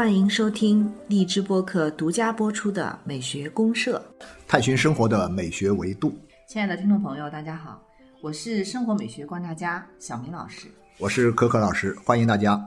[0.00, 4.02] 欢迎收听荔枝播客独家播出的《美学公社》，
[4.48, 6.18] 探寻生活的美学维度。
[6.48, 7.78] 亲爱的听众朋友，大家好，
[8.22, 12.58] 我是生活美学观察家小明老师，我是可可老师，欢迎大家。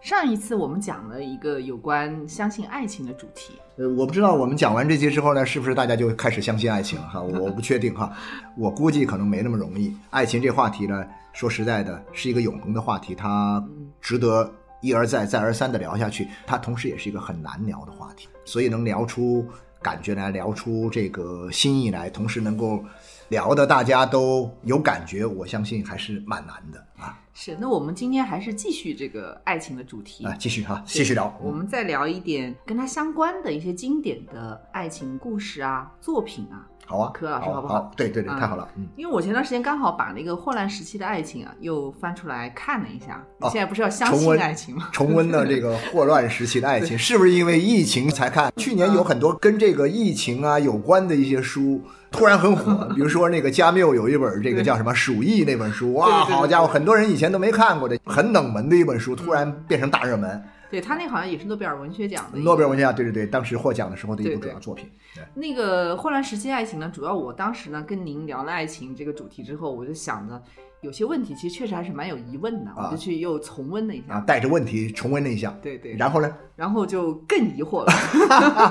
[0.00, 7.20] 上一次我们讲了一个有关相信爱情的主题，呃，我不知道我们讲完这些之后呢，是不是大家就开始相信爱情了哈？
[7.38, 8.10] 我不确定哈，
[8.56, 9.94] 我估计可能没那么容易。
[10.08, 13.62] 爱情这话题呢，说实在的，是一个永恒的话题，它
[14.00, 14.50] 值得。
[14.80, 19.46] 一而再，再而三的聊下去，它同时也是一个很难聊的话题，所以能聊出
[19.82, 22.84] 感觉来，聊出这个心意来，同时能够
[23.28, 27.18] 聊的大家都有感觉，我相信还是蛮难的啊。
[27.34, 31.32] 是，那我们今天还是继续这个爱情的主题啊，继续哈，继续聊。
[31.40, 36.66] 我们再聊一点跟它相关的一些经典的爱情故事啊，作品啊。
[36.88, 37.92] 好啊，柯老师，好不好？
[37.94, 38.66] 对对对，太好了。
[38.76, 43.22] 嗯，因为我前段时间刚好把那个霍乱时期的爱情啊，又翻出来看了一下。
[43.42, 44.88] 你现在不是要相信爱情吗？
[44.90, 48.50] 重温的 这个霍乱时期的爱情，是不是因为疫情才看？
[48.56, 51.78] 去年有很多跟这个疫情啊有关的一些书
[52.10, 60.42] 突然很火， 比如说那个加缪有一本这个叫什么《鼠疫》那本书，哇，好家伙，很多人以前都没看过的，很冷门的一本书，突然变成大热门。
[60.70, 62.38] 对他那好像也是诺贝尔文学奖的。
[62.38, 64.90] 诺贝尔文学奖，对对对，当时获奖的时候的一部主要作品。
[65.34, 70.40] 那个《霍乱时期爱情》呢，主要我当时呢跟您聊了爱情这个主题之后，我就想着
[70.80, 74.14] 有些问题其实确实还是蛮有疑问的，我就去又重温了一下。
[74.14, 75.56] 啊，带着问题重温了一下。
[75.60, 75.96] 对对。
[75.96, 76.32] 然后呢？
[76.54, 77.92] 然后就更疑惑了。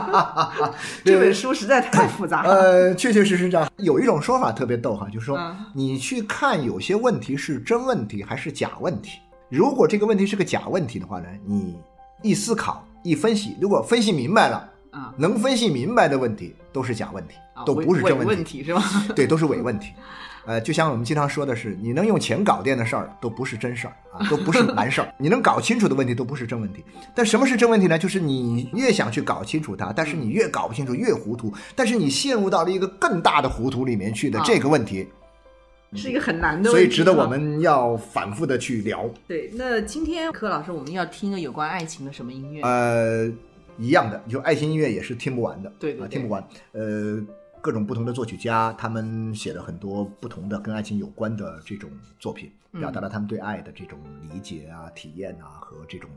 [1.04, 2.54] 这本书实在太复杂了。
[2.54, 3.70] 呃，确确实实这样。
[3.78, 5.38] 有一种说法特别逗哈，就是说
[5.74, 9.20] 你去看有些问题是真问题还是假问题。
[9.50, 11.78] 如果这个问题是个假问题的话呢，你
[12.22, 18.84] 一思考一分析，如果分析明白了，啊，能分析明白的问题都是假问题，都不是真问题，是吧？
[19.16, 19.94] 对，都是伪问题。
[20.46, 25.14] 呃，就像我们经常说的是，你能用钱搞定的事儿都不是真事儿啊，都不是难事儿。
[25.20, 26.84] 你能搞清楚的问题都不是真问题。
[27.14, 28.00] 但什么是真问题呢？
[28.00, 35.08] 就是你越想去搞清楚它，但是你越搞不清楚，越糊涂，但是你陷入到了一个更大的糊涂里面去的这个问题。
[35.96, 39.10] 是一个很难的，所以值得我们要反复的去聊。
[39.26, 42.62] 对，那今天柯老师，我们要听个有关爱情的什么音乐？
[42.62, 43.32] 呃，
[43.78, 46.46] 一样的，就爱情音乐也是听不完的，对啊，听不完。
[46.74, 47.18] 呃，
[47.62, 51.90] 各种不同的作曲家，他们写了很多不同的跟爱情有关的这种
[52.20, 56.10] 作品，表达了他们对爱的这种理解啊、体验啊和这种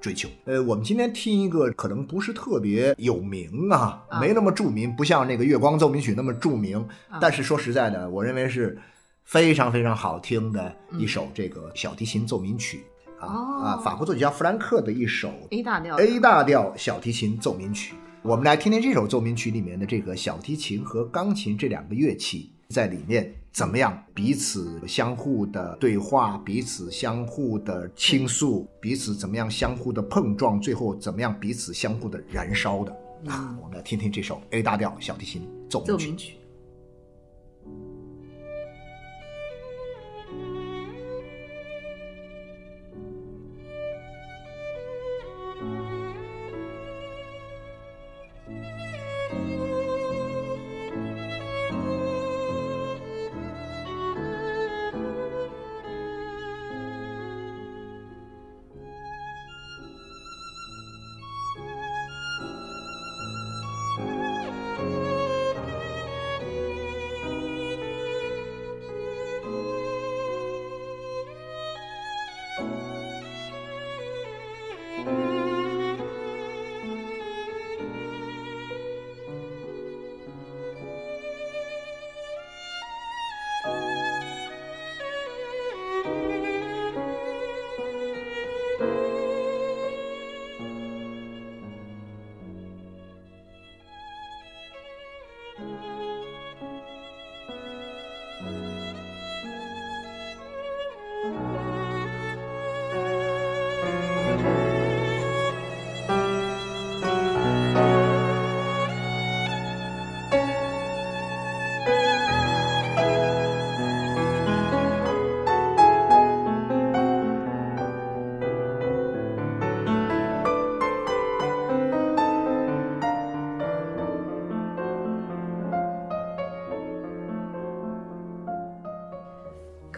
[0.00, 0.28] 追求。
[0.44, 6.84] 呃，我们今天听一个可能不是特别有名啊，没那么著名，不像那个《月光奏鸣曲》那么著名，
[7.20, 8.76] 但是说实在的，我认为是。
[9.24, 12.84] 非常非常好听的一首这个小提琴奏鸣曲
[13.18, 13.76] 啊啊！
[13.78, 17.94] 法国作曲家弗兰克的一首 A 大调 A 大调小提琴奏鸣曲。
[18.22, 32.92] 我们来听听这首奏鸣曲里面的这个小提琴和钢琴这两个乐器在里面怎么样彼此相互的对话，彼此相互的倾诉，彼此怎么样相互的碰撞，最后怎么样彼此相互的燃烧的
[33.26, 33.56] 啊！
[33.60, 36.34] 我们来听听这首 A 大调小提琴奏鸣曲。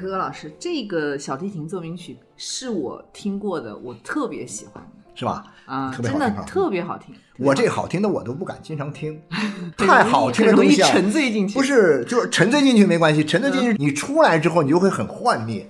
[0.02, 5.44] 老师，这个小提琴奏鸣曲是我听过的，我特别喜欢的，是吧？
[5.64, 7.14] 啊，真的特别好听。
[7.38, 9.20] 我这好听的我都不敢经常听，
[9.76, 11.54] 太好听的东西沉醉进去。
[11.54, 15.69] 不是，就是沉醉进去没关系，沉醉进去你出来之后你就会很幻灭，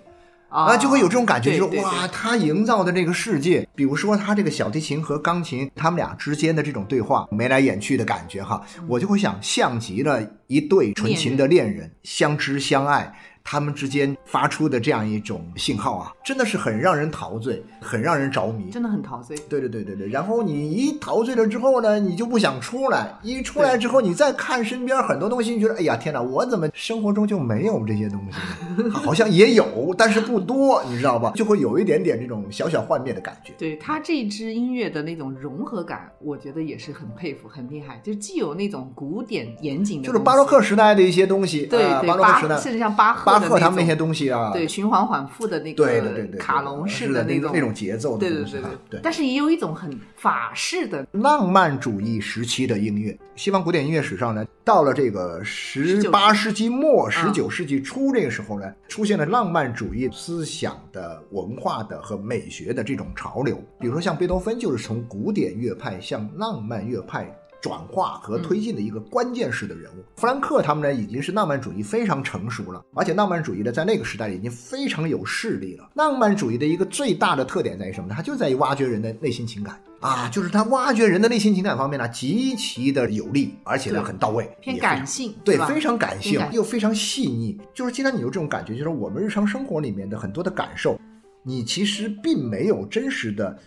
[0.49, 13.19] 啊，就会有这种感觉，就是哇，他营造的这个世界，比如说他这个小提琴和钢琴，他们俩之间的这种对话，眉来眼去的感觉哈，我就会想，像极了一对纯情的恋人，相知相爱。
[13.49, 18.71] 他们之间发出的这样一种信号啊，真的是很让人陶醉，很让人着迷。
[18.71, 19.37] 真的很陶醉。
[19.49, 23.17] 对对对对对，然后你一陶醉了之后呢，你就不想出来。
[23.23, 28.91] 一出来之后，你再看身边很多东西，你觉得哎呀天哪，我怎么生活中就没有这些东西呢？
[29.07, 31.31] 好像也有，但是不多，你知道吧？
[31.37, 33.53] 就会有一点点这种小小幻灭的感觉。
[33.57, 38.01] 对他这支音乐的那种融合感，我觉得也是很佩服，很厉害。
[38.03, 63.63] 就既有那种古典严谨的，就是巴洛克，时代的一些东西，对对，啊巴洛克时代，甚至像巴赫赫他们那些东西啊，对循环缓复的那个对对对对卡农式的那种那种节奏的对对对对但是也有一种很法式的，浪漫主义时期的音乐，西方古典音乐史上呢，到了这个十八世纪末、十九世纪初这个时候呢，出现了浪漫主义思想的、文化的和美学的这种潮流。
[63.79, 67.33] 比如说像贝多芬，就是从古典乐派向浪漫乐派。
[67.61, 75.91] 转化和推进的一个关键式的人物，弗兰克他们呢已经是浪漫主义非常成熟了，而且浪漫主义呢在那个时代已经非常有势力了。
[75.95, 78.15] 浪漫主义的一个最大的特点在于什么呢？
[78.17, 87.59] 它就在于挖掘人的内心情感啊，就是他挖掘人的内心情感方面呢极其的有力，而且呢很到位，偏感性，对，非常感性又非常细腻。
[87.75, 91.01] 就是经常你有这种感觉，就是我们日常生活里面的很多的感受，
[91.43, 93.59] 你其实并没有真实的、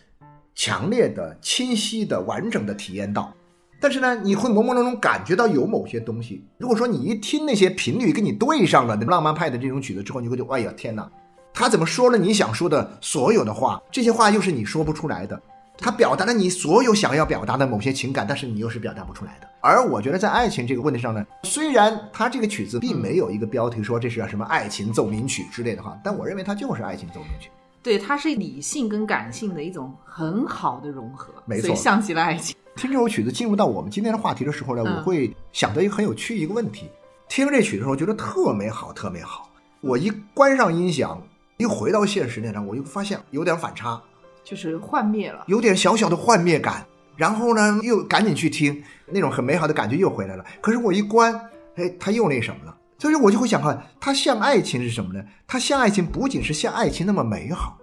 [0.53, 3.33] 强烈的、清晰的、完整的体验到。
[3.79, 6.45] 但是呢，你会朦朦胧胧感觉到有某些东西。
[6.57, 11.09] 如果说你一听那些频率跟你对上了的浪漫派的这种曲子之后，你会觉得，哎呀天哪，
[11.53, 13.81] 他怎么说了你想说的所有的话？
[13.91, 15.41] 这些话又是你说不出来的。
[15.81, 19.47] 他表达了你所有想要表达的某些情感，但是你又是表达不出来的。
[19.61, 27.49] 而我觉得在爱情这个问题上呢，虽然他这个曲子并没有一个标题说这是什么爱情奏鸣曲之类的话，但我认为它就是爱情奏鸣曲。
[27.81, 32.55] 对，它是理性跟感性的一种很好的融合，没错所以像极了爱情。
[32.75, 36.89] 听这首曲子进入到我们今天的话题的时候呢，嗯我会想到一个很有趣一个问题：
[37.27, 39.49] 听这曲的时候觉得特美好，特美好。
[39.81, 41.21] 我一关上音响，
[41.57, 44.01] 一回到现实那张，我就发现有点反差，
[44.43, 46.85] 就是幻灭了，有点小小的幻灭感。
[47.15, 50.45] 然后呢，又赶紧去听，那种很美好的感觉又回来了。
[50.61, 51.33] 可是我一关，
[51.75, 52.73] 哎，它又那什么了。
[52.99, 55.23] 所以我就会想看，它像爱情是什么呢？
[55.47, 57.79] 它像爱情不仅是像爱情那么美好，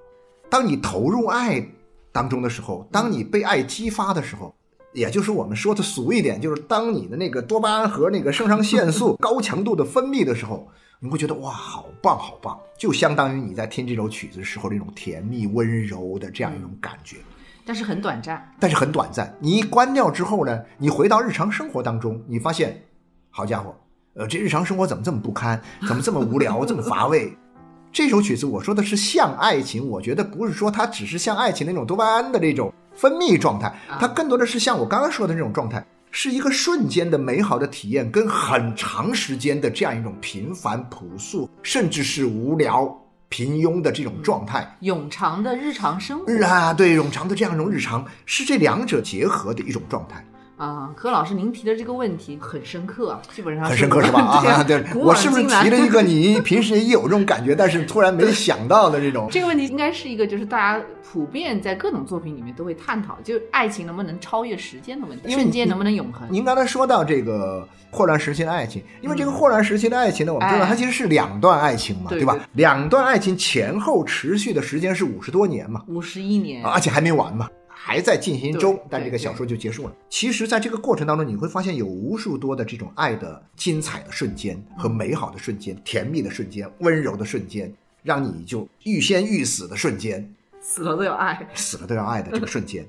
[0.49, 1.67] 当你投入爱
[2.13, 4.55] 当中的时候，当你被爱激发的时候，
[4.93, 10.69] 也就是我们说的俗一点，就是当你的那个多巴胺和那个肾上腺素 高强度的分泌的时候，
[11.01, 17.17] 你会觉得哇，好棒好棒，就相当于你在听这首曲子的时候那种甜蜜温柔的这样一种感觉。
[17.65, 18.55] 但是很短暂。
[18.61, 19.35] 但是很短暂。
[19.41, 22.81] 你一关掉之后呢，你回到日常生活当中，你发现，
[23.29, 23.75] 好家伙，
[24.19, 27.37] 呃，这日常生活怎么这么不堪，怎么这么无聊，这么乏味？
[27.93, 42.99] 这首曲子我说的是像爱情，我觉得不是说它只是像爱情那种多巴胺的那种分泌状态，它更多的是像我刚刚说的那种状态，是一个瞬间的美好的体验，跟很长时间的这样一种平凡朴素，甚至是无聊
[43.29, 44.77] 平庸的这种状态。
[44.81, 50.25] 永长的日常生活日啊，对冗长的这样一种日常，是这两者结合的一种状态，
[50.57, 54.21] 啊，何老师，您提的这个问题很深刻啊，基本上很深刻是吧？
[54.43, 59.29] 啊，对，我是不是提了一个你 平时也有这种感觉，但是突然没想到的这种？
[59.31, 66.27] 这个问题应该是一个，就是大家普遍在各种作品里面都会探讨，就爱情能不能超越时间的问题，瞬间能不能永恒？
[66.31, 72.35] 您刚才说到这个霍乱时期的爱情，因为这个霍乱时期的爱情呢，我们知道哎它其实是两段爱情嘛，对吧？
[72.55, 77.47] 两段爱情前后持续的时间是五十多年嘛，五十一年，而且还没完嘛，
[77.87, 79.95] 还在进行中，但这个小说就结束了。
[80.11, 91.49] 其实，在这个过程当中，你会发现有无数多的这种爱的精彩的瞬间和美好的瞬间、甜蜜的瞬间、温柔的瞬间，让你就欲仙欲死的瞬间，死了都要爱。
[91.55, 92.85] 死了都要爱的这个瞬间。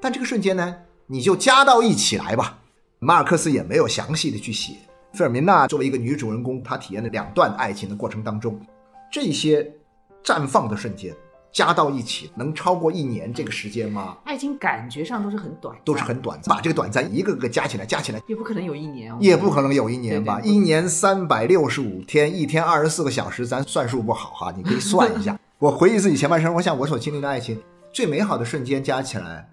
[0.00, 0.76] 但这个瞬间呢，
[1.08, 2.60] 你就加到一起来吧。
[3.00, 4.74] 马尔克斯也没有详细的去写。
[5.14, 8.60] 费尔明娜作为一个女主人公，她体验的两段爱情的过程当中，
[9.10, 9.68] 这些
[10.22, 11.12] 绽放的瞬间
[11.52, 14.16] 加到一起，能超过一年这个时间吗？
[14.24, 20.40] 爱情感觉上都是很短，都是很短暂，把这个短暂一个个加起来，加起来也不可能有一年哦，也不可能有一年吧？
[20.42, 25.38] 一年三百六十五天，一天二十四个小时，咱算数不好哈，你可以算一下。
[25.58, 27.60] 我回忆自己前半生，我想我所经历的爱情
[27.92, 29.48] 最美好的瞬间加起来，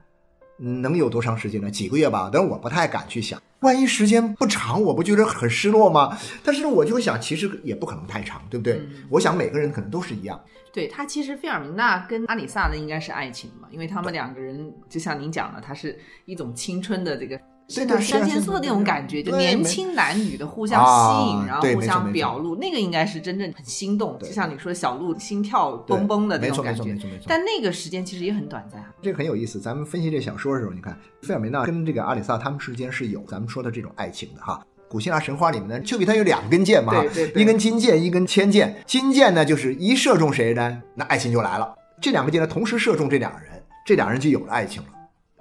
[0.60, 1.72] 嗯能有多长时间呢？
[1.72, 3.42] 几个月吧，但是我不太敢去想。
[3.62, 6.16] 万一时间不长，我不觉得很失落吗？
[6.44, 8.80] 但是我就想，其实也不可能太长，对不对？
[9.10, 10.40] 我想每个人可能都是一样。
[10.76, 17.40] 对他其实费尔明娜跟阿里萨的应该是爱情嘛，因为他们两个人就像您讲的，他是一种青春的这个
[17.70, 26.94] 是的，三线素的那种感觉，就年轻男女的互相吸引，然后互相表露，那个应该是真正很心动，就像你说小鹿心跳嘣嘣的那种感觉。
[27.26, 28.84] 但那个时间其实也很短暂。
[29.02, 34.62] 这个很有意思，咱们分析这小说的时候，你看费尔明娜跟这个阿里萨他们之间是有咱们说的这种爱情的哈。
[34.88, 36.94] 古希腊神话里面呢，丘比特有两根箭嘛，
[37.36, 38.76] 一根金箭，一根铅箭。
[38.86, 41.74] 金箭呢，就是一射中谁呢，那爱情就来了。
[42.02, 43.50] 这两个箭呢，同时射中这两个人，
[43.86, 44.90] 这两人就有了爱情了。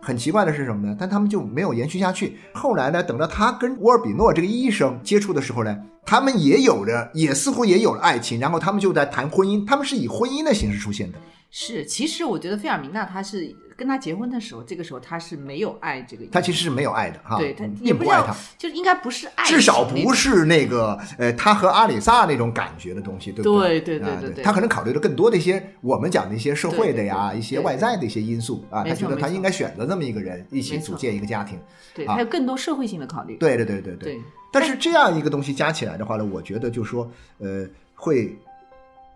[0.01, 0.97] 很奇怪的是什么呢？
[0.99, 2.39] 但他们就没有延续下去。
[2.53, 8.41] 后来呢，等到他跟沃尔比诺这个医生接触的时候呢，他们也有了，也似乎也有了爱情。
[8.41, 11.19] 然后他们就在谈婚姻，他们是以婚姻的形式出现的。
[11.51, 13.55] 是，其实我觉得费尔明娜她是。
[13.77, 23.81] 跟他结婚的时候，这个时候他是没有爱这个，他其实是没有爱的哈，对他也不爱他，就应该不是爱，至少不是那个呃，他和阿里萨那种感觉的东西，对不对？
[23.81, 31.59] 对对对对，他可能考虑了更多的一些我们讲的一些社会的呀，一些外在的一些因素啊，他觉得他应该选择这么一个人一起组建一个家庭，
[31.95, 34.21] 对，还有更多社会性的考虑，对对对对对。
[34.53, 38.37] 但是这样一个东西加起来的话呢，我觉得就说呃会。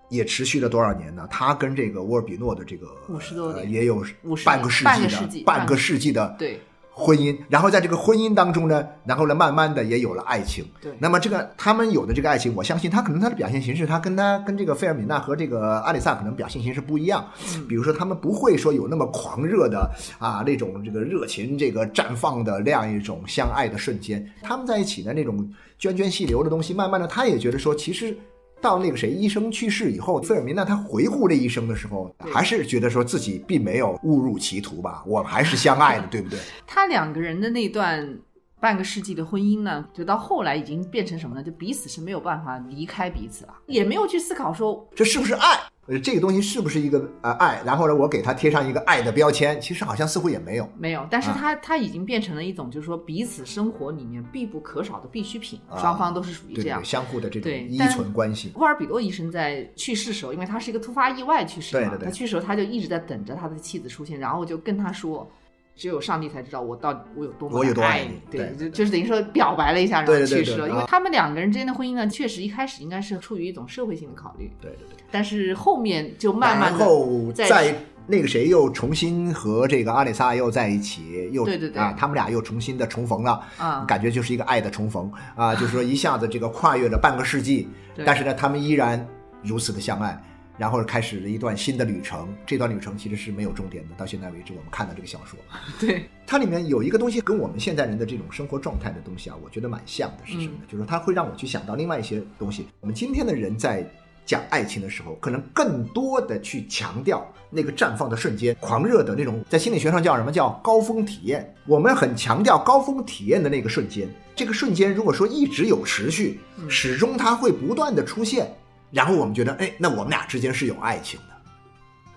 [0.09, 1.27] 也持续了多少年呢？
[1.31, 4.03] 他跟这个沃尔比诺的这个五十多年，也有
[4.45, 6.61] 半个世纪的半个世纪的对
[6.91, 7.37] 婚姻。
[7.49, 10.65] 然后在这个婚姻当中呢，然后呢，慢慢的也有了爱情。
[10.81, 17.25] 对，那么这个他们有的这个爱情，我相信他可能他的表现形式，他跟他跟这个费尔米娜和这个阿里萨可能表现形式不一样。
[17.69, 24.27] 比如说，他们不会说有那么狂热的啊那种这个热情这个绽放的那样一种相爱的瞬间。
[24.43, 25.37] 他们在一起的那种
[25.79, 28.17] 涓涓细流的东西，慢慢的他也觉得说，其实。
[28.61, 36.39] 到那个谁医生去世以后，费尔明娜他回顾这一生的时候，还是觉得说自己并没有误入歧途吧，我们还是相爱的，对不对？
[36.67, 38.19] 他两个人的那段
[38.61, 41.43] 半个世纪的婚姻呢，就到后来已经变成什么呢？
[41.43, 45.59] 就彼此是没有办法离开彼此了，也没有去思考说这是不是爱。
[45.87, 47.63] 呃，这个东西是不是一个呃爱？
[47.65, 51.07] 然后呢，我给他贴上一个爱的标签，其实好像似乎也没有，没有。
[51.09, 58.53] 但是它它已经变成了一种，就是说彼此生活里面必不可少的必需品，双方都是属于这样相互的这种依存关系。
[58.57, 65.31] 沃尔比多医生在去世时候，因为他是一个突发意外去世嘛，他去世时候他就一直在等着他的妻子出现，然后就跟他说。
[65.79, 70.69] 只有上帝才知道我到底我有多么爱你，对，就就是等于说表白了一下，然后去世了。
[70.69, 74.97] 因为他们两个人之间的婚姻呢，确实一开始应该是出于一种社会性的考虑，对对对。
[75.11, 76.85] 但是后面就慢慢的
[77.33, 77.73] 在
[78.09, 81.81] 那个谁又重新和这个阿里萨又在一起，又对对对。
[81.81, 85.09] 啊，他们俩又重新的重逢了，啊，感觉就是一个爱的重逢。
[85.37, 87.69] 啊，就是说一下子这个跨越了半个世纪，
[88.05, 89.07] 但是呢，他们依然
[89.43, 90.21] 如此的相爱。
[90.59, 93.95] 然后开始了一段新的旅程，这段旅程其实是没有终点的。
[93.97, 95.39] 到现在为止，我们看到这个小说，
[95.79, 100.61] 对它里面有一个东西跟我们现在人的这种生活状态的东西啊，我觉得蛮像的，是什么呢？
[100.67, 102.67] 就是说它会让我去想到另外一些东西。
[102.81, 103.89] 我们今天的人在
[104.27, 111.55] 讲爱情的时候，可能更多的去强调那个绽放的瞬间、狂热的那种，在心理学上叫什么叫高峰体验。
[111.67, 118.53] 我们很强调高峰体验的那个瞬间，这个瞬间如果说一直有持续，始终它会不断的出现。
[118.91, 121.35] 然后我们觉得，哎，那我们俩之间是有爱情的。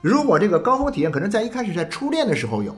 [0.01, 2.75] 如果这个高峰体验可能在一开始在初恋的时候有，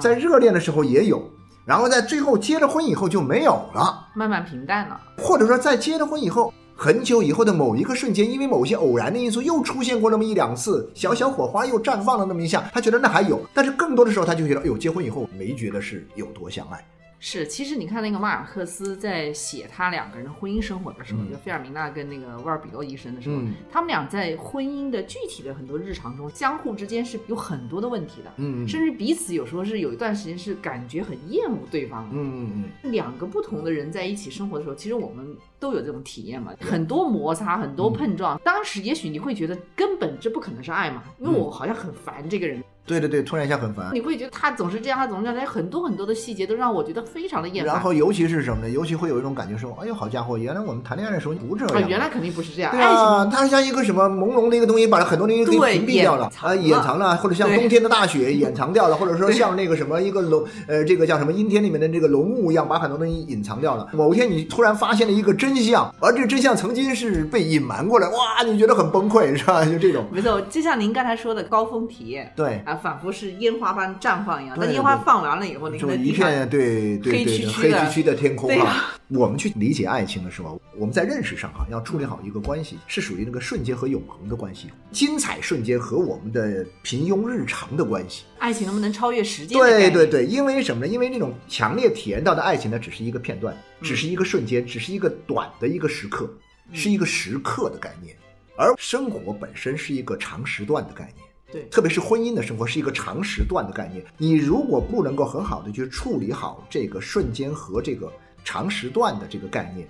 [0.00, 1.28] 在热恋的时候也有，
[1.64, 5.00] 然后在最后结了婚以后就没有了，慢慢平淡了。
[5.18, 13.44] 或者说在结了婚以后很久以后的某一个瞬间，因为某些偶然的因素又出现过那么一两次，小小火花又绽放了那么一下，他觉得那还有。
[13.52, 16.84] 但是更多的时候他就觉得，哎呦，结婚以后没觉得是有多相爱。
[17.22, 23.36] 是，其实你看那个马尔克斯在写他两个人的婚姻生活的时候，就费尔明娜跟那个沃尔比多医生的时候，
[23.70, 42.64] 他们俩在婚姻的具体的很多日常中，相互之间是有很多的问题的，嗯，甚至彼此有时候是有一段时间是感觉很厌恶对方，嗯嗯嗯，两个不同的人在一起生活的时候，其实我们都有这种体验嘛，很多摩擦，很多碰撞，当时也许你会觉得根本这不可能是爱嘛，因为我好像很烦这个人。
[42.90, 43.90] 对对对，突然一下很烦。
[43.92, 47.74] 你会觉得他总是这样，他总是这样，很多很多的细节都让我觉得非常的厌烦。
[47.74, 48.70] 然后尤其是什么呢？
[48.70, 51.88] 尤其会有一种感觉说，哎呦，好家伙，原来我们谈恋爱的时候不这样。
[51.88, 52.72] 原来肯定不是这样。
[52.72, 63.88] 对啊，它像一个什么朦胧的一个东西，把很多东西给屏蔽掉了啊，掩藏了，或者像冬天的大雪 掩藏掉了，或者说像那个什么一个龙，呃，这个叫什么阴天里面的这个龙雾一样，把很多东西隐藏掉了。
[63.92, 69.64] 某天你突然发现了一个真相，而这个真相曾经是被隐瞒过来，哇，你觉得很崩溃是吧？
[69.64, 70.04] 就这种。
[70.10, 73.60] 没错，就像您刚才说的高峰体验，对啊，仿佛是烟。
[73.60, 78.94] 花般绽放一样，那烟花放完了以后，那个一片对对对黑黢黢的天空啊。
[79.08, 88.22] 我们去理解爱情的时候，我们在认识上哈要处理好一个关系，是属于那个瞬间和永恒的关系，精彩瞬间和我们的平庸日常的关系。
[88.38, 89.58] 爱情能不能超越时间？
[89.58, 90.90] 对对对，因为什么呢？
[90.90, 96.32] 因为那种强烈体验到的爱情呢，只是一个片段，只是一个瞬间，只是一个短的一个时刻，
[96.72, 98.16] 是一个时刻的概念，
[98.56, 101.26] 而生活本身是一个长时段的概念。
[101.52, 104.04] 对，特别是婚姻的生活是一个长时段的概念。
[104.16, 108.12] 你如果不能够很好的去处理好这个瞬间和这个
[108.44, 109.86] 长时段的这个概念，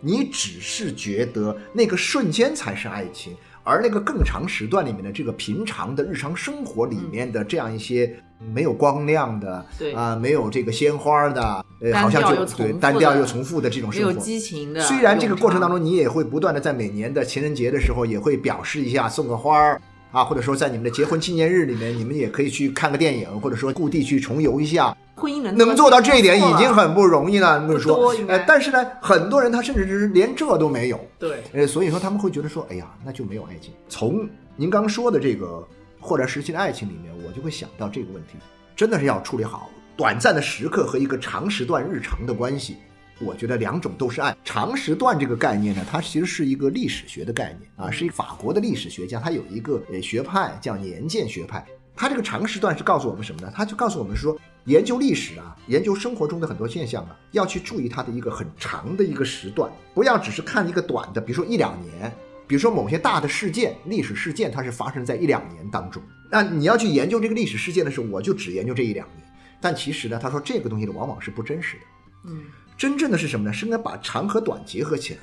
[0.00, 8.16] 你只是觉得那个瞬间才是爱情，而那个更长时段里面的这个平常的日常生活里面的这样一些
[8.52, 14.80] 没有光亮的，对啊，没有这个鲜花的，呃，好像就对单调又重复的这种生活，没有激情的。
[14.80, 19.80] 虽然这个过程当中，你也会不断的在每年的情人节的时候也会表示一下，送个花儿。
[20.12, 24.96] 啊，或者说在你们的结婚纪念日里面，你们也可以去看个电影，或者说故地去重游一下。
[25.16, 27.60] 婚姻能能做到这一点已经很不容易了。
[27.66, 31.00] 不说，呃，但是呢，很多人他甚至是连这都没有。
[31.18, 33.72] 对，呃，所以说他们会觉得说，哎呀，那就没有爱情。
[33.88, 35.66] 从您刚说的这个
[36.00, 38.36] 或者时期的爱情里面，我就会想到这个问题，
[38.76, 42.76] 真的是要处理好短暂的时刻和一个长时段日常的关系。
[43.24, 44.36] 我觉得两种都是爱。
[44.44, 51.64] 长时段这个概念呢，它其实是一个历史学的概念啊，是一个法国的历史学家，他有一个呃学派叫年鉴学派。
[51.94, 53.52] 他这个长时段是告诉我们什么呢？
[53.54, 62.10] 他就告诉我们说，研究历史啊，研究生活中的很多现象啊，要去注意它的一个很长的一个时段，不要只是看一个短的，比如说一两年，
[62.46, 66.02] 比如说某些大的事件、历史事件，它是发生在一两年当中。
[66.30, 69.22] 那你要去研究这个历史事件的时候，我就只研究这一两年。
[69.60, 71.82] 但其实呢，他说这个东西呢，往往是不真实的。
[72.24, 72.42] 嗯。
[72.76, 73.52] 真正的是什么呢？
[73.52, 75.20] 是应该把长和短结合起来，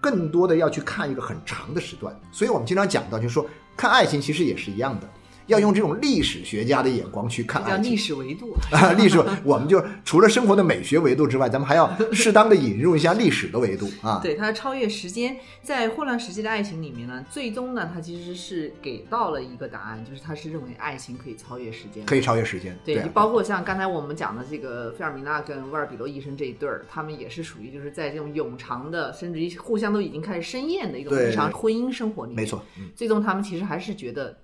[0.00, 2.14] 更多的要去看一个很长的时段。
[2.30, 5.08] 所以我们经常讲到，就是说看爱情其实也是一样的。
[5.50, 14.20] 要用这种历史学家的眼光去看叫历史维度啊， 历史，我们就除了生活的美学维度之外，咱们还要适当的引入一下历史的维度啊。
[14.24, 22.78] 对，它超越时间，在混乱时期的爱情里面呢，最终呢，它其实是给到了一个答案，就是他是认为爱情可以超越时间，可以超越时间。
[22.84, 32.64] 对，包括像刚才我们讲的这个费尔米娜跟威尔比罗医生这一对儿，他们也是属于就是在这种永长的，甚至于互相都已经开始生厌的一种日常婚姻生活里面，没错，
[32.94, 34.38] 最终他们其实还是觉得。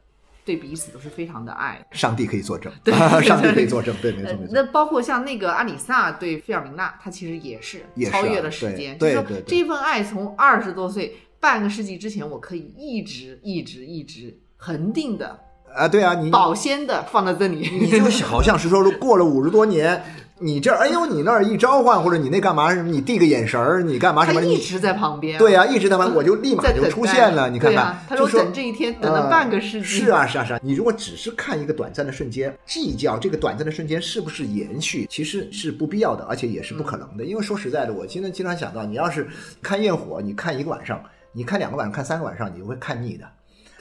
[0.46, 2.94] 对彼此都是非常的爱，上帝可以作证，对，
[3.26, 4.52] 上帝可以作证，对，没错没错。
[4.52, 15.36] 那包括像那个阿里萨对费尔明娜，他其实也是超越了时间，就是说这份爱从二十多岁半个世纪之前，我可以一直一直一直恒定的
[15.74, 20.00] 啊，对啊，你保鲜的放在这里，你就好像是说过了五十多年。
[20.38, 22.90] 你这哎呦，你那儿一召唤，或者你那干嘛什么？
[22.90, 24.44] 你递个眼神儿，你干嘛什么？
[24.44, 25.38] 一直在旁边。
[25.38, 27.48] 对呀，一直在旁边，我就立马就出现了。
[27.48, 29.86] 你看看，他说等这一天等了半个世纪。
[29.86, 30.60] 是啊，是啊，是啊。
[30.62, 37.24] 你如果只是看一个短暂的瞬间，计较这个短暂的瞬间是不是延续，其实是不必要的，而且也是不可能的。
[37.24, 39.26] 因为说实在的，我今天经常想到，你要是
[39.62, 43.24] 看焰火，你看一个晚上，你看两个晚上，看三个晚上，你会看腻的。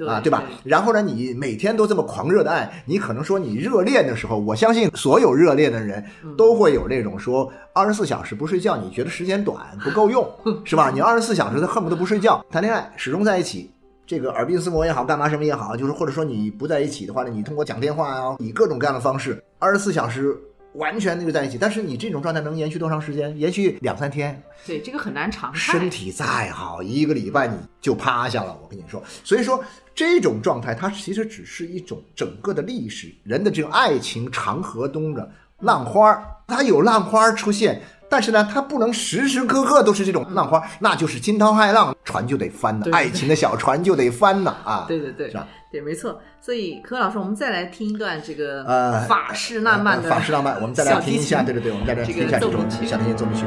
[0.07, 0.43] 啊，对吧？
[0.63, 6.03] 然后呢，你每天都这么狂热的爱，你可能说你热恋的时候，我相信所有热恋的人
[6.37, 10.29] 都会有那种说二十四小时不睡觉，你觉得时间短不够用，
[10.65, 10.91] 是吧？
[10.93, 13.71] 你二十四小时他恨不得不睡觉谈恋爱，始终在一起，
[14.05, 20.37] 这个耳鬓厮磨也好，干嘛什么也好，就是或者说你不在一起的话呢，你通过讲电话啊，以各种各样的方式，二十四小时。
[20.75, 23.37] 完全那个在一起，但是你这种状态能延续多长时间？
[23.37, 24.41] 延续两三天？
[24.65, 25.53] 对，这个很难长。
[25.53, 28.57] 身体再好，一个礼拜你就趴下了。
[28.61, 37.81] 我跟你说，所以说这种状态，它其实只是一种整个的历史人的这种爱情长河中的浪花它有浪花出现。
[38.09, 44.85] 但是呢，它不能时时刻刻都是这种浪花，那就是惊涛骇浪，船就得翻呐，爱情的小船就得翻呐 啊！
[44.87, 45.47] 对对对，是吧？
[45.71, 46.19] 对，没错。
[46.39, 53.45] 所以，柯老师，我们再来听一段这个呃法式浪漫的法式浪漫，我们再来听一下，对对对，我们再来听一下这种小提琴奏鸣曲。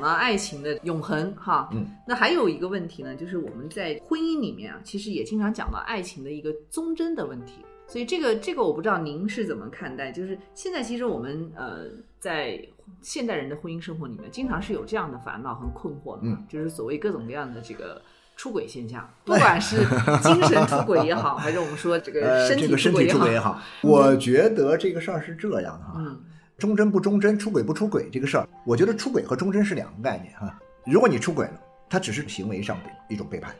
[0.00, 7.62] 讲到爱情的永恒哈，嗯，那还有一个问题呢，就是我们在婚姻里面啊，其实也经常讲到爱情的一个忠贞的问题。
[7.86, 10.10] 所以这个这个我不知道您是怎么看待？
[10.10, 11.84] 就是现在其实我们呃
[12.18, 12.58] 在
[13.02, 18.00] 现代人的婚姻生活里面，经常是有这样的烦恼和困惑的，嗯，就是所谓各种各样的这个
[18.36, 19.84] 出轨现象，不管是
[20.22, 26.20] 精神出轨也好，还是我们说这个身体出轨也好，我觉得这个事儿是这样的哈，嗯，
[26.56, 30.56] 忠贞不忠贞，出轨不出轨这个事儿，我觉得出轨和忠贞是两个概念哈。
[30.86, 33.52] 如果你出轨了，它只是行为上的一种背叛，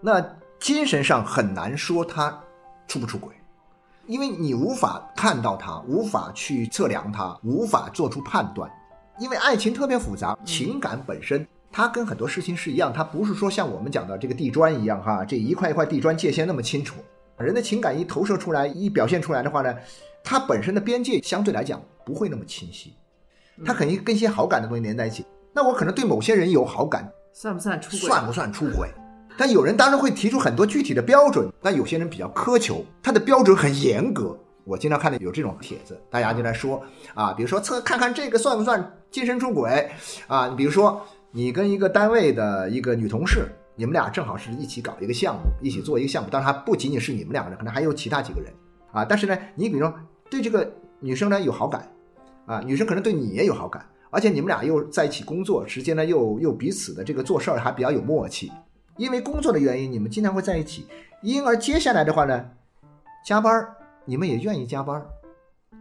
[0.00, 0.24] 那
[0.60, 2.40] 精神上很难说他
[2.86, 3.34] 出不出轨。
[4.06, 8.70] 因为你无法看到它，无法去测量它，无法做出判断。
[9.18, 17.00] 因为爱情特别复杂，情感本身它跟很多事情是一样，它不是说像我们讲的这个地砖一样哈，这一块一块地砖界限那么清楚。
[17.36, 19.74] 人的情感一投射出来，一表现出来的话呢，
[20.22, 22.94] 它本身的边界相对来讲不会那么清晰，
[23.64, 25.24] 它肯定跟一些好感的东西连在一起。
[25.52, 27.98] 那我可能对某些人有好感，算不算出轨？
[27.98, 28.88] 算不算出轨？
[29.36, 34.38] 但有人当然会提出很多具体的标准，但有些人比较苛求，他的标准很严格。
[34.64, 36.80] 我经常看到有这种帖子，大家就来说
[37.14, 39.90] 啊，比如说测看看这个算不算精神出轨
[40.28, 40.48] 啊？
[40.48, 48.52] 你比如说你跟一个单位的一个女同事，你们俩正好是一起搞一个项目，一起做一个项目，当然还不仅仅是你们两个人，可能还有其他几个人
[48.92, 49.04] 啊。
[49.04, 49.92] 但是呢，你比如说
[50.30, 51.90] 对这个女生呢有好感
[52.46, 58.50] 啊，女生可能对你也有好感，而且你们俩又在一起工作，时间呢又又彼此的这个做事儿还比较有默契。
[58.96, 60.86] 因为工作的原因，你们经常会在一起，
[61.22, 62.44] 因而接下来的话呢，
[63.24, 63.74] 加班儿
[64.04, 65.06] 你们也愿意加班儿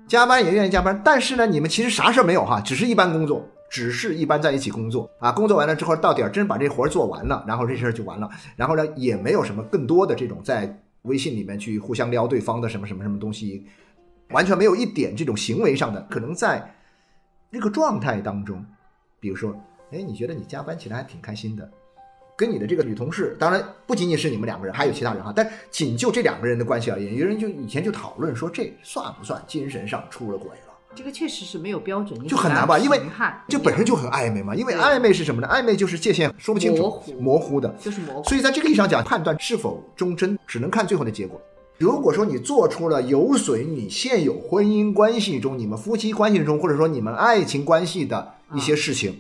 [0.08, 13.66] 加班也愿意加班，但是呢，你们其实啥事儿没有哈，只是一般工作，只是一般在一起工作啊，工作完了之后到点儿真把这活儿做完了，然后这事儿就完了，然后呢，也没有什么更多的这种在微信里面去互相撩对方的什么什么什么东西，
[14.32, 16.74] 完全没有一点这种行为上的，可能在
[17.50, 18.66] 那个状态当中，
[19.20, 19.54] 比如说，
[19.92, 21.70] 哎，你觉得你加班起来还挺开心的。
[22.38, 25.32] 跟你的这个女同事，当然不仅仅是你们两个人，还有其他人哈。
[25.36, 30.74] 但仅就这两个人的关系而言，有人就以前就讨论说，这算不算精神上出了轨了？
[30.96, 32.80] 这个确实是没有标准，就很难吧？
[32.80, 33.00] 因为
[33.48, 34.56] 这本身就很暧昧嘛。
[34.56, 35.48] 因为暧昧是什么呢？
[35.48, 38.28] 暧昧就是界限说不清楚，模糊的，就是模糊。
[38.28, 41.40] 所以在这个意义上讲，判断是否忠贞，只能看最后的结果。
[41.82, 49.20] 如果说你做出了有损你现有婚姻关系中、你们夫妻关系中，或者说你们爱情关系的一些事情。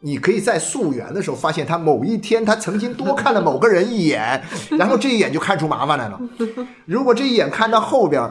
[0.00, 6.18] 你可以在溯源的时候发现，他某一天他曾经多看了某个人一眼，然后这一眼就看出麻烦来了。
[6.86, 8.22] 如果这一眼看到后边，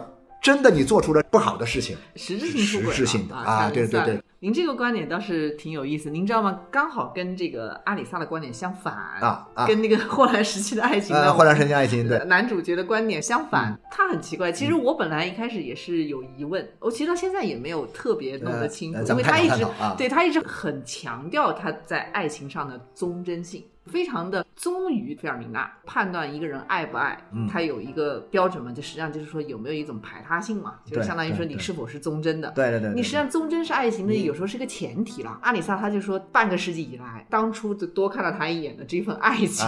[0.42, 4.20] 真的你做出了不好的事情，实质性出轨，实质性的啊，对对对。
[4.40, 6.62] 您这个观点倒是挺有意思，您知道吗？
[6.72, 13.80] 刚好跟这个阿里萨的观点相反啊，跟那个霍乱时期的爱情，霍乱时期爱情对男主角的观点相反。
[13.92, 19.64] 他很奇怪，其实我本来一开始也是有疑问，我其实到现在也没有特别弄得清楚，因为他一直
[19.96, 23.64] 对他一直很强调他在爱情上的忠贞性。
[23.86, 27.18] 非常的忠于费尔明娜，判断一个人爱不爱，
[27.50, 32.52] 他有一个标准嘛，就实际上就是说有没有一种排他性嘛，就相当于说你是否是忠贞的。
[32.52, 35.40] 对对对，你实际上忠贞是爱情的，有时候是个前提了。
[35.42, 39.68] 阿里萨他就说，半个世纪以来，当初就多看了他一眼的这份爱情。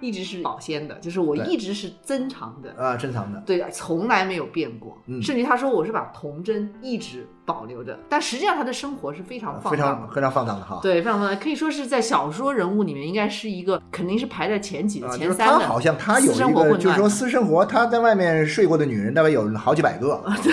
[0.00, 4.96] 一直是保鲜的，就是我一直是珍藏的啊，珍藏的，对，从来没有变过。
[5.06, 10.78] 嗯，甚至他说我是把童真一直保留着，但实际上他的生活是非常放非常非常放荡的哈。
[10.82, 15.54] 对，非常放荡，可以说是在小说人物里面应该是一个肯定是排在前几的前三的。
[15.54, 20.52] 他好像他有一个，就是说私生活，他在外面睡过的女人大概有好几百个，对，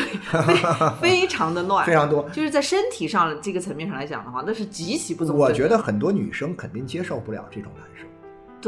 [0.99, 2.27] 非常的乱， 非常多。
[2.29, 8.07] 就是在身体上这个层面上来讲的话，那是极其不忠我觉得很多女生肯定接受不了这种男生。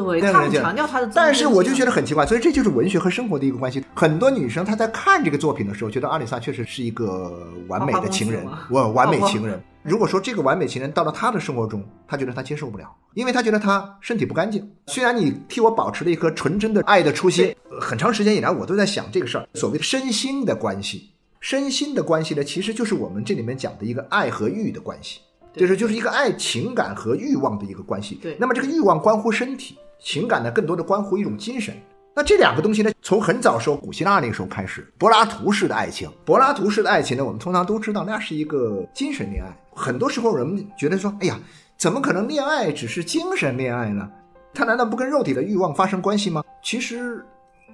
[0.03, 3.83] 对，他们强调他的，但是我就觉得很奇怪，所以这就是文学和生活的一个关系。
[3.95, 9.62] 很多女生她在看这个作品的时候，觉得阿里萨确实是一个完美的情人，我完美情人。
[9.83, 14.69] 如果说这个完美情人到了她的生活中，她觉得她接受不了，因为她觉得她身体不干净。
[14.88, 25.21] 虽然你替我保持了一颗纯真的爱的初心，很长时间以来我都在想这个事儿，所谓的身心的关系，身心的关系呢，其实就是我们这里面讲的一个爱和欲的关系，
[25.55, 28.15] 就是就是一个爱情感和欲望的一个关系。
[28.21, 29.77] 对，那么这个欲望关乎身体。
[29.99, 31.75] 情感呢，更多的关乎一种精神。
[32.15, 39.55] 那这两个东西呢，从很早时候古希腊那个时候开始，柏拉图式的爱情，柏拉图式的爱情呢，我们通常都知道，那是一个精神恋爱。
[39.75, 41.39] 很多时候人们觉得说，哎呀，
[41.77, 44.10] 怎么可能恋爱只是精神恋爱呢？
[44.51, 46.43] 它难道不跟肉体的欲望发生关系吗？
[46.63, 47.23] 其实，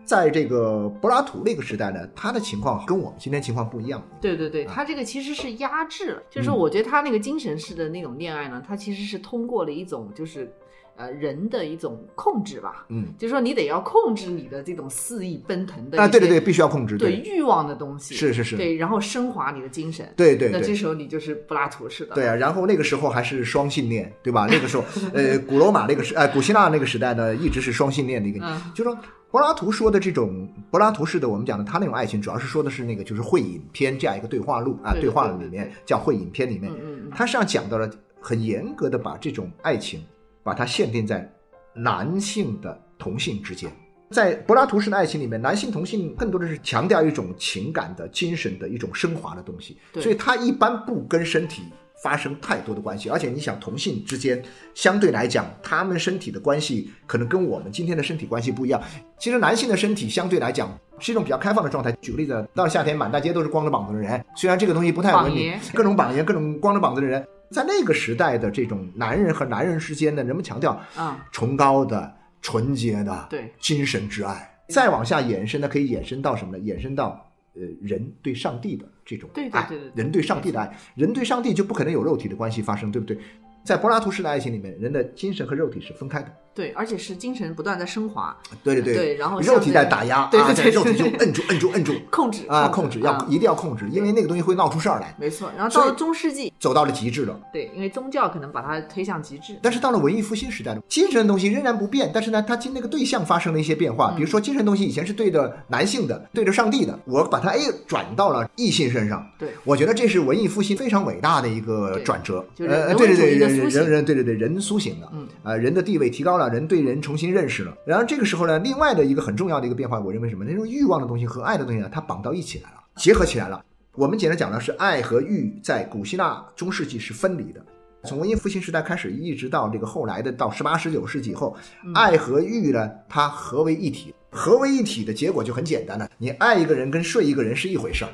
[0.03, 4.03] 在这个柏拉图那个时代呢，他的情况跟我们今天情况不一样。
[4.19, 10.53] 对对对，他这个其实是压制了，就是我觉得他那个精神式的那种恋爱呢，他其实是通过了一种就是。
[10.95, 24.47] 呃人的一种控制吧，嗯，就是说你得要控制你的这种肆意奔腾的啊，对对对，必须要控制，对欲望的东西，是是是，对，然后升华你的精神，对对，那这时候你就是柏拉图式的，对啊，然后那个时候还是双性恋，对吧？
[24.49, 28.39] 那个时候， 呃，古罗马那个时，呃，古希腊那个时代呢，一直是双性恋的一个，
[28.75, 28.97] 就说
[29.31, 37.89] 柏拉图说的这种柏拉图式的，我们讲的他那种爱情，主要是说的是那个就是会影篇这样一个对话录啊，对话里面叫会影篇里面嗯，他实际上讲到了
[38.21, 40.03] 很严格的把这种爱情
[40.43, 41.27] 把它限定在
[41.73, 43.71] 男性的同性之间，
[44.11, 51.63] 在柏拉图式的爱情里面，男性同性更多的是强调一种情感的、精神的一种升华的东西，所以他一般不跟身体。
[52.01, 58.81] 发生太多的关系，而且你想同性之间相对来讲，他们身体的关系可能跟我们今天的身体关系不一样。
[59.17, 61.93] 其实男性的身体相对来讲是一种比较开放的状态。
[62.01, 74.49] 举个例子，到了夏天，满大街都是光着膀子的人，虽然这个东西不太文明，各种膀爷，各种光着膀子的人，在那个时代的这种男人和男人之间呢，人们强调啊崇高的、纯洁的对精神之爱。
[74.69, 76.63] 再往下延伸呢，可以延伸到什么呢？
[76.63, 77.29] 延伸到。
[77.55, 83.15] 呃，人对上帝的这种爱，人对上帝的爱，人对上帝就不可能有肉体的关系发生，对不对？
[83.63, 86.33] 在柏拉图式的爱情里面，人的精神和肉体是分开的。
[86.53, 88.35] 对，而且是精神不断在升华。
[88.63, 95.15] 对对对，然后肉体在打压，对对对，肉体就摁住摁住摁住， 控制啊，控制要一定要控制，因为那个东西会闹出事儿来。
[95.19, 97.39] 没错，然后到了中世纪，走到了极致了。
[97.51, 99.57] 对，因为宗教可能把它推向极致。
[99.61, 104.13] 但是到了文艺复兴时代，精神的东西仍然不变，但是呢，它经那个对象发生了一些变化。
[104.15, 109.25] 比如说，精神东西以前是对着男性的，对着上帝的，我把它哎转到了异性身上。
[109.39, 112.45] 对，我觉得这是文艺复兴非常伟大的一个转折。
[112.59, 115.09] 呃，对对对，人人人，对对对，人苏醒了。
[115.13, 117.33] 嗯，啊，人的地位提高了，人对人重新。
[117.33, 120.45] 认识了，然后这个时候呢，另外的一个很重要的一个变化，我认为什么？
[120.45, 123.63] 那种欲望的东西和爱的东西呢，它绑到一起来了，结合起来了。
[123.95, 127.65] 我们简单讲呢，是爱和欲在古希腊中世纪是分离的，
[128.03, 131.55] 从文艺复兴时代开始，一直到这个后来的到十八十九世纪以后，
[131.95, 134.13] 爱和欲呢，它合为一体。
[134.29, 138.11] 合为一体的结果就很简单了，你爱一个人跟睡一个人是一回事儿。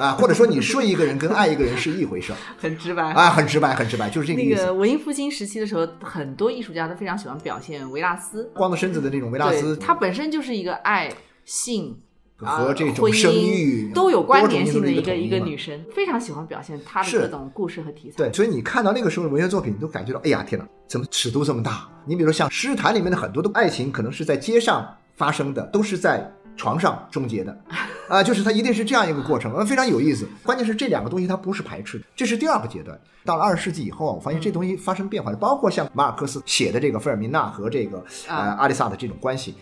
[0.00, 4.62] 啊，或者说你睡一个人跟爱一个人是一回事儿， 很直白啊，很直白，很直白，就是这个意思。
[4.62, 11.12] 那个文艺复兴时期的时候，很多艺术家都非常喜欢表现维纳斯，光着身子的那种维纳斯，他本身就是一个爱
[11.44, 11.98] 性
[12.36, 18.16] 和这种生育都有关联性的一个一个女生，非常喜欢表现她的各种故事和题材。
[18.16, 21.86] 对，所以你看到那个时候的文学作品，都感觉到，哎呀，天哪，怎么尺度这么大？
[22.06, 26.32] 你比如说像《诗坛》里面的很多的爱情，可能是在街上发生的，都是在。
[26.60, 27.58] 床上终结的，
[28.06, 30.28] 啊，就是它一定是这样一个过程，呃，非常有意思。
[30.42, 33.00] 关键是这两个东西它不是排斥的，这是第二个阶段。
[33.24, 39.54] 到了二十世纪以后啊，我发现这东西发生变化了，包括像马尔克斯写的这个费尔明娜和这个呃阿丽萨的这种关系，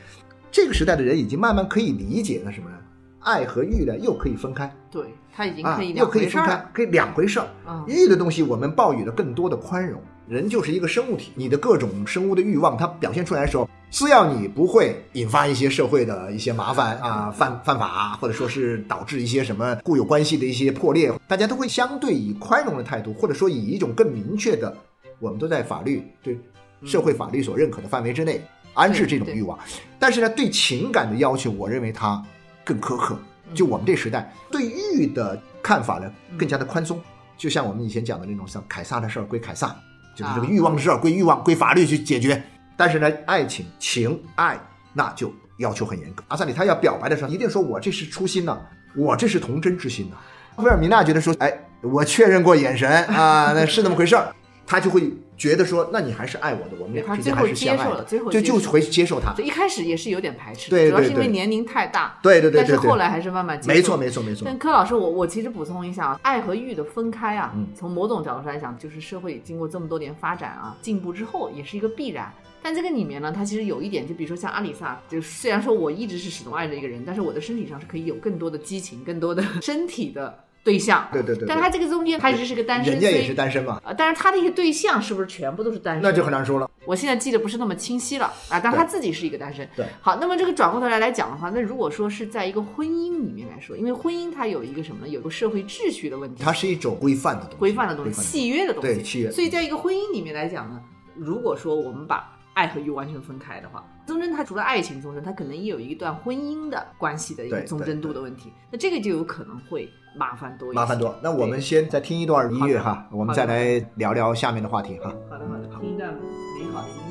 [0.50, 2.76] 这个时代的人已经慢慢可以理解了什么呢？
[3.20, 7.46] 爱和欲呢又可以分开，对他已经可以又可以分开，可以两回事儿。
[7.86, 13.68] 欲的东西我们抱有了更多的宽容，人就是一个生物体，你的各种生物的欲望，它表现出来的时候。
[13.90, 24.76] 只要你不会引发一些社会的一些麻烦啊，犯犯法，或者说是导致一些什么固有关系的一些破裂，大家都会相对以宽容的态度，或者说以一种更明确的，
[25.18, 26.38] 我们都在法律对
[26.84, 28.42] 社会法律所认可的范围之内
[28.74, 29.58] 安置这种欲望。
[29.98, 32.22] 但是呢，对情感的要求，我认为它
[32.62, 33.18] 更苛刻。
[33.54, 37.00] 就我们这时代对欲的看法呢，更加的宽松。
[37.38, 39.74] 就像我们以前讲的那种，像凯撒的事儿归凯撒，
[40.18, 42.42] 就是这个欲望的事儿归欲望，归法律去解决。
[42.76, 44.58] 但是呢，爱情、情爱
[44.92, 46.24] 那就要求很严格。
[46.26, 48.58] 阿萨里他要表白的时候，一定说我这是初心呢，
[48.96, 50.16] 我这是童真之心呢。
[50.56, 54.34] 菲尔米娜觉得说，哎，我确认过眼神啊，那是那么回事儿，
[54.66, 59.32] 他就会觉得说，那你还是爱我的，我们俩之间还是相爱的，就就会接受他。
[59.40, 62.18] 一开始也是有点排斥，对主要是因为年龄太大。
[62.20, 63.74] 对对对，但是后来还是慢慢接受。
[63.74, 64.42] 没错没错没错。
[64.44, 72.32] 但柯老师，我我其实补充一下啊，爱和欲的分开啊，从某种角度上来讲，就是社会经过这么多年发展啊，进步之后，也是一个必然。
[72.60, 81.08] 但这个里面呢，它其实有一点，就比如说像阿里萨，就虽然说我一直是始终爱着一个人，但是我的身体上是可以有更多的激情，更多的 身体的对象。
[81.10, 81.48] 对对对。
[81.48, 83.80] 但他这个中间他一直是个单身，人家也是单身嘛。
[83.82, 86.02] 呃，但是他的一些对象是不是全部都是单身？
[86.02, 86.70] 那就很难说了。
[86.84, 89.66] 我现在记得不是那么清晰了啊，但他自己是一个单身。
[89.74, 89.86] 对。
[90.02, 95.08] 好，那么这个转过头来来讲的话，那如果说是在一个婚姻里面来说，因为婚姻它有一个什么呢？
[95.08, 96.42] 有个社会秩序的问题。
[96.44, 97.56] 它是一种规范的东西。
[97.56, 98.88] 规范的东西，契约的东西。
[98.88, 99.30] 对契约。
[99.30, 100.82] 所以在一个婚姻里面来讲呢，
[101.14, 108.52] 如果说我们把爱和欲完全分开的话，忠贞它除了爱情忠贞，它可能也有一段婚姻的关系的一个忠贞度的问题。
[108.72, 110.74] 那这个就有可能会麻烦多一些。
[110.74, 111.14] 麻烦多。
[111.22, 115.12] 那我们先再听一段音乐哈，我们再来聊聊下面的话题哈。
[115.30, 117.07] 好的好的，听一段美好的音乐。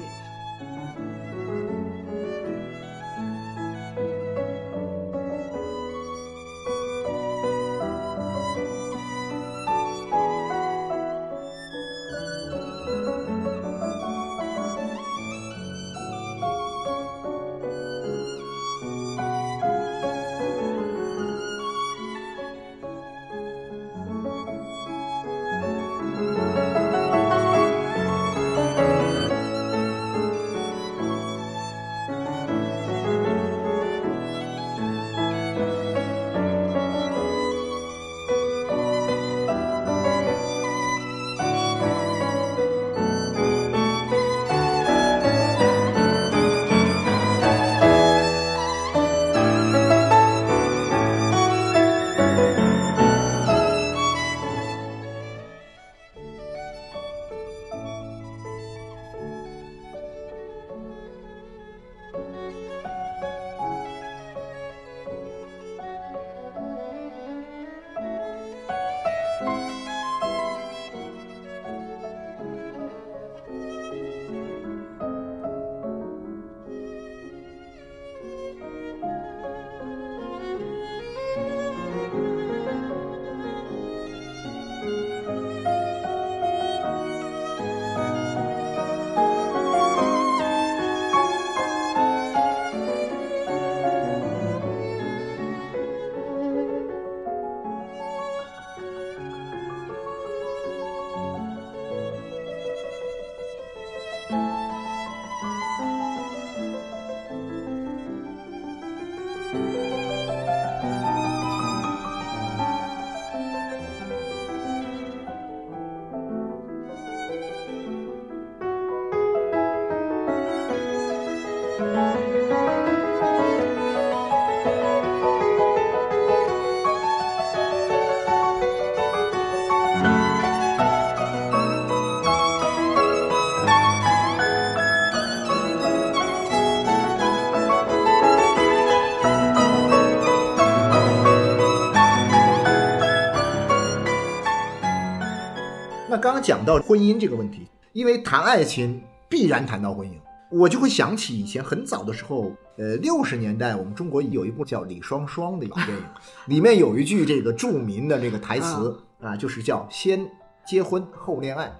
[146.41, 150.13] 讲到婚姻这个问题，因为谈爱情必然谈到婚姻，
[150.49, 156.03] 我就会想起以前很早的时候，呃，六十年代我们中国有一部叫《李双双》的一部电影，
[156.47, 160.25] 里面有一句这个著名的这个台词啊，就是叫“先
[160.65, 161.71] 结婚后恋爱”。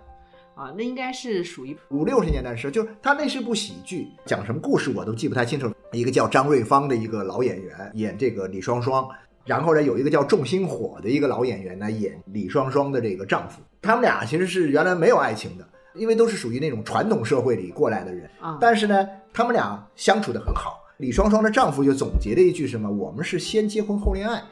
[0.56, 5.72] 啊，那应该是属于五六十年代的时候，就是他那是部喜剧，讲什么故事我都记不太清楚。
[5.94, 9.08] 一个叫张瑞芳的一个老演员演这个李双双，
[9.46, 13.62] 然后呢有一个叫仲星火的一个老演员呢演李双双的这个丈夫。
[13.88, 18.58] 他们俩其实是原来没有爱情的，因为都是属于那种传统社会里过来的人啊。
[18.60, 20.78] 但是呢，他们俩相处的很好。
[20.98, 24.44] 李双双的丈夫就总结了一句什么：“我们是先结婚后恋爱。”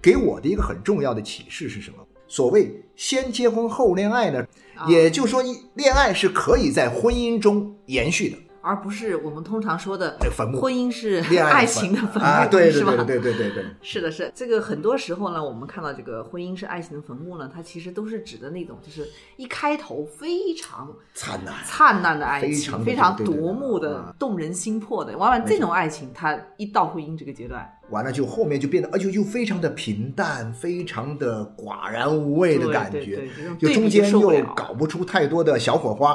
[0.00, 1.96] 给我的一个很重要的启示是什么？
[2.28, 4.46] 所谓先结婚后恋爱呢，
[4.86, 5.42] 也就是说，
[5.74, 8.38] 恋爱是可以在婚姻中延续的。
[8.62, 12.94] 而不是我们通常说的坟墓，婚姻是恋爱情的坟墓，对是吧？
[13.04, 25.16] 对对对对对，是的，是这个很多时候呢，我们看到这个婚姻是爱情的坟墓呢，它其实都是指的那种，就是一开头非常灿烂、灿烂的爱情，非常夺目的、动人心魄的。
[25.16, 33.26] 往往这种爱情，它一到婚姻这个阶段，完了就后面就变得，而且又非常的平淡，非常的寡然无味的感觉，
[33.58, 36.14] 就中间又搞不出太多的小火花。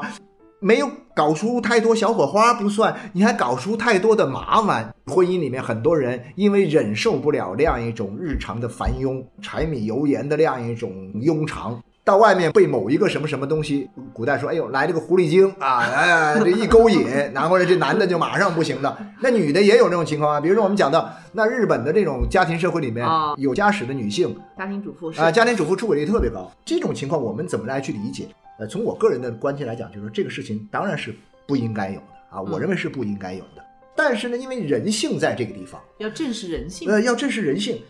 [0.59, 4.93] 没有搞出太多小火花不算，你还搞出太多的麻烦。
[5.05, 18.97] 婚姻里面很多人因为忍受不了那样一种日常的烦庸、柴米油盐的那样一种庸常，到外面被某一个什么什么东西，古代说，哎呦，来了个狐狸精啊，哎，这一勾引，然后呢，这男的就马上不行了。
[19.21, 23.05] 那女的也有这种情况啊，比如说我们讲到那日本的这种家庭社会里面，
[23.37, 26.51] 有家室的女性，家庭主妇啊，家庭主妇出轨率特别高。
[26.65, 28.27] 这种情况我们怎么来去理解？
[28.57, 31.13] 呃，从我个人的观点来讲，就是说这个事情当然是
[31.47, 33.63] 不应该有的啊，我认为是不应该有的。
[33.95, 36.89] 但是呢，因为人性在这个地方，要正视人性。
[36.89, 37.81] 呃，要正视人性，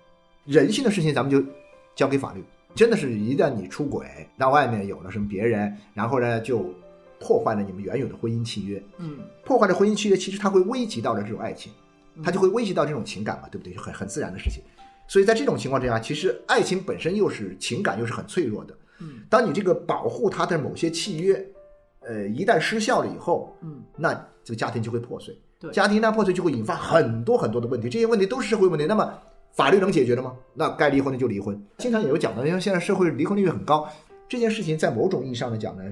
[0.45, 1.43] 人性的事情咱们就
[1.95, 2.43] 交给法律。
[2.75, 4.05] 真的是一旦你出轨
[4.37, 6.73] 到外面有了什么别人，然后呢就
[7.19, 11.71] 破坏了你们原有的婚姻契约，嗯，破坏了婚姻契约，其实它会危及到了这种爱情，
[12.21, 13.73] 它就会危及到这种情感嘛，对不对？
[13.73, 14.61] 就很很自然的事情。
[15.07, 18.75] 所以在这种情况之下，其实爱情本身又是情感，又是很脆弱的。
[18.99, 21.45] 嗯，当你这个保护他的某些契约，
[22.01, 25.37] 呃，一旦失效了以后，嗯，那这个家庭就会破碎。
[25.59, 27.89] 对，家庭一旦破碎，就会引发很多很多的问题。
[27.89, 28.85] 这些问题都是社会问题。
[28.85, 29.13] 那么
[29.53, 30.35] 法律能解决的吗？
[30.53, 31.59] 那该离婚的就离婚。
[31.77, 33.87] 经常也有讲到，因为现在社会离婚率很高，
[34.27, 35.83] 这件事情在某种意义上来讲呢，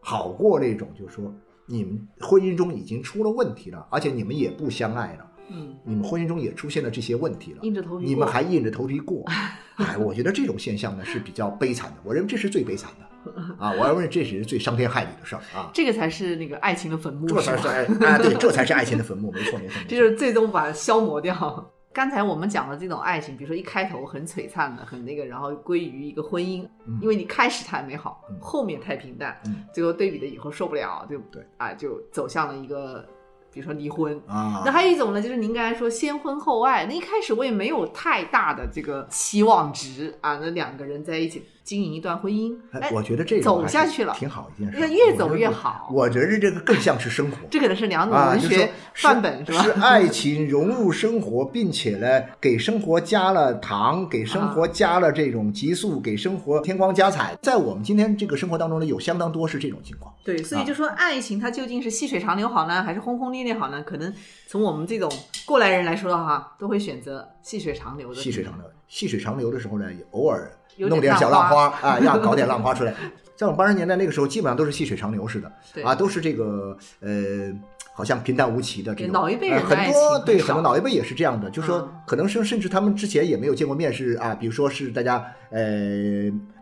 [0.00, 1.32] 好过那种就是说
[1.66, 5.27] 你们婚姻中已经出了问题了，而且你们也不相爱了。
[5.50, 9.24] 嗯，你们婚姻中也出现了这些问题了，硬着头皮，你们还硬着头皮过，
[9.76, 13.08] 哎，我觉得这种现象呢是比较悲惨的，我认为这是最悲惨的。
[13.58, 21.70] 啊，我认为这是最伤天害理的事儿啊，这个才是那个爱情的坟墓，这才是爱啊，对，这才是爱情的 坟墓，没错没错，这就是最终把它消磨掉。
[21.92, 26.66] 刚才我们讲的这种爱情，比如说一开头很璀璨的，很那个，然后归于一个婚姻，
[27.02, 29.36] 因为你开始太美好，后面太平淡，
[29.74, 31.44] 最后对比的以后受不了，对不对？
[31.56, 33.04] 啊，就走向了一个。
[33.52, 36.84] 比如说离婚啊，那还有一种呢，就是您刚才说先婚后爱。
[36.86, 45.90] 那一开始我也没有太大的这个期望值啊，那两个人在一起经营一段婚姻，哎，我觉得这走下去了挺好一件事，那越走越好。
[45.92, 49.62] 我觉得这个更像是生活，这可能是两种文学范本，是吧？
[49.62, 57.36] 是爱情融入生活，并且呢，给生活加了糖，给生活加了这种激素，给生活添光加彩。
[57.42, 60.10] 在我们今天这个生活当中呢，有相当多是这种情况。
[60.24, 63.82] 对，所以就说爱情它究竟是细水长流好呢，还是轰轰烈烈好呢？
[63.82, 64.10] 可能
[64.46, 65.12] 从我们这种
[65.44, 68.22] 过来人来说的话，都会选择细水长流的。
[68.22, 72.94] 细水长流，细水长流的时候呢，也偶尔弄点小浪花啊，要搞点浪花出来。
[73.36, 75.52] 在我们八十年代那个时候，基本上都是细水长流似的，
[75.84, 77.52] 啊，都是这个呃。
[77.94, 85.16] 好像平淡无奇的这种，老一辈人很多对很多老一辈也是这样的，就说可能是甚至他们之前也没有见过面，是啊，比如说是大家
[85.50, 85.58] 呃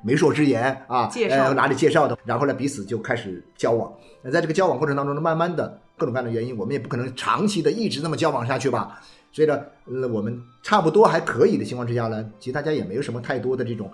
[0.02, 3.92] 媒妁之言啊，呃哪里介绍的，然后呢彼此就开始交往。
[4.22, 9.02] 那在这个交往过程当中呢，慢慢的各种各样的原因，我们也不可能长期的一直那么交往下去吧。
[9.36, 13.90] 所以呢，呃我们差不多还可以的情况之下呢，其实大家也没有什么太多的这种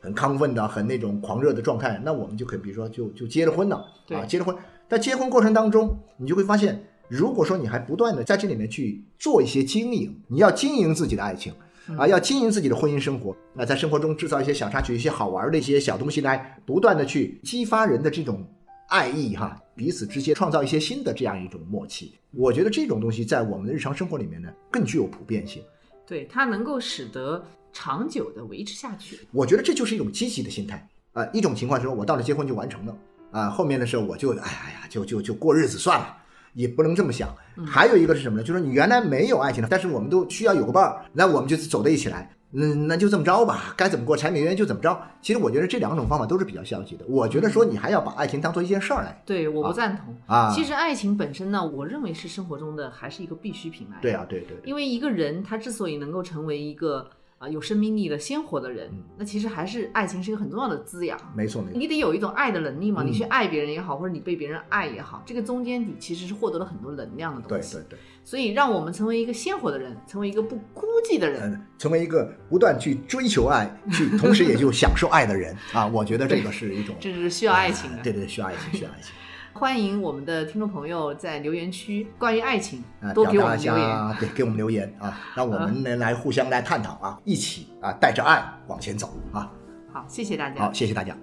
[0.00, 4.54] 很亢奋的、很那种狂热的状态，那我们就可以比如说就就结了婚了啊，结了婚。
[4.88, 11.52] 在结婚过程当中，你就会发现，如果说你还不断的在这里面去做一些经营，你要经营自己的爱情，
[11.98, 18.46] 啊，要经营自己的婚姻生活，那在生活中制造一些小插曲、一些好玩的一些小东西来，不断的去激发人的这种
[18.88, 22.14] 爱意哈，彼此之间创造一些新的这样一种默契。
[22.30, 25.62] 我觉得这种东西在我们的日常生活里面呢，更具有普遍性。
[26.06, 29.20] 对，它能够使得长久的维持下去。
[29.32, 31.26] 我觉得这就是一种积极的心态啊。
[31.32, 32.96] 一种情况是说我到了结婚就完成了。
[33.30, 36.16] 啊，后面的时候我就哎呀呀，就就就过日子算了，
[36.52, 37.34] 也不能这么想。
[37.66, 38.44] 还有一个是什么呢？
[38.44, 42.30] 就是你原来没有爱情的，但是我们都需要有个伴儿，那我们就走在一起来。
[42.54, 44.96] 那那就这么着吧，该怎么过柴米油盐就怎么着。
[45.20, 47.04] 其实我觉得这两种方法都是比较消极的。
[47.08, 49.22] 我觉得说你还要把爱情当做一件事儿来。
[49.26, 50.52] 对，我不赞同啊。
[50.54, 53.98] 其实爱情本身呢，我认为是生活中的还是一个必需品来。
[54.00, 54.56] 对啊，对对。
[54.64, 57.10] 因为一个人他之所以能够成为一个。
[57.44, 61.18] 啊，有生命力的鲜活的人，那其实还是爱情是一个很重要的滋养。
[61.36, 61.78] 没错，没错。
[61.78, 67.74] 你得有一种爱的能力嘛，你去爱别人也好，或者你被别人爱也好，这个中间你其实是获得了很多能量的东西。
[67.74, 67.98] 对对对。
[68.24, 75.86] 所以，让我们成为一个鲜活的人，成为一个不孤寂的人，成为一个不断去追求爱，去同时也就享受爱的人 啊！
[75.86, 78.02] 我觉得这个是一种，这是需要爱情的。
[78.02, 79.12] 对对，需要爱情，需要爱情。
[79.56, 82.82] 欢迎我们的听众朋友在留言区关于爱情
[83.14, 89.48] 多给我们留言，对，给我们留言啊， 让我们能来互相来探讨啊，一起啊带着爱往前走啊。
[89.92, 90.60] 好，谢谢大家。
[90.60, 91.16] 好，谢谢大家。